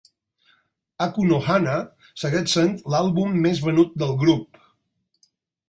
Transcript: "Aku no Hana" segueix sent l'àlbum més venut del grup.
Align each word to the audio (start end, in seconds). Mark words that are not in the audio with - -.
"Aku 1.05 1.25
no 1.31 1.37
Hana" 1.47 1.75
segueix 2.23 2.55
sent 2.57 2.73
l'àlbum 2.95 3.39
més 3.47 3.63
venut 3.69 3.95
del 4.05 4.17
grup. 4.25 4.61